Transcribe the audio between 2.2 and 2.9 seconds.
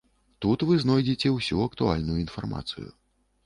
інфармацыю.